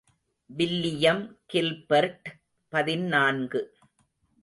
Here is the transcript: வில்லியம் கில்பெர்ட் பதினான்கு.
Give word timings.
வில்லியம் 0.49 1.37
கில்பெர்ட் 1.45 2.27
பதினான்கு. 2.69 3.61